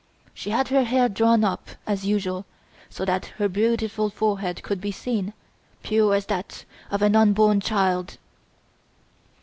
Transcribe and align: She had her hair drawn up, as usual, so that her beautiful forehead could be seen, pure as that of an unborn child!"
She 0.33 0.49
had 0.49 0.69
her 0.69 0.83
hair 0.83 1.07
drawn 1.09 1.43
up, 1.43 1.69
as 1.85 2.07
usual, 2.07 2.47
so 2.89 3.05
that 3.05 3.27
her 3.37 3.47
beautiful 3.47 4.09
forehead 4.09 4.63
could 4.63 4.81
be 4.81 4.91
seen, 4.91 5.31
pure 5.83 6.15
as 6.15 6.25
that 6.25 6.65
of 6.89 7.03
an 7.03 7.15
unborn 7.15 7.59
child!" 7.61 8.17